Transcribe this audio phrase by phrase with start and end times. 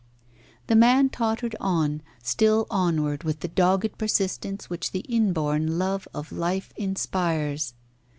[0.65, 6.31] The man tottered on, still onward with the dogged persistence which the inborn love of
[6.31, 7.75] life inspires.